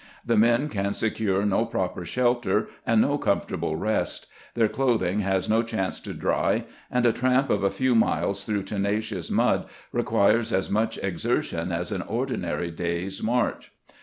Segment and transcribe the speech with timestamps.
[0.25, 5.61] The men can secure no proper shelter and no comfortable rest; their clothing has no
[5.61, 10.71] chance to dry; and a tramp of a few mUes through tenacious mud requires as
[10.71, 13.73] much exertion as an ordinary day's march.